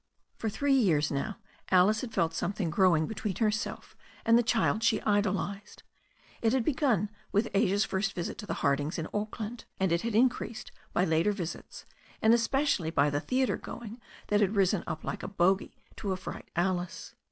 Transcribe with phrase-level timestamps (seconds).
[0.35, 1.37] For three years now
[1.69, 5.83] Alice had felt something growing be tween herself and the child she idolized.
[6.41, 10.13] It had begun with Asia's first visit to the Hardings in Auckland, and it had
[10.13, 11.85] been increased by later visits,
[12.19, 16.49] and especially by the theatre going that had risen up like a bogy to affright
[16.55, 17.13] Alice.